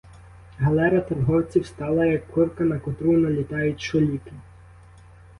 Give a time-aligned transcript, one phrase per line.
[0.59, 4.31] Галера торговців стала— як курка, на котру налітають шуліки.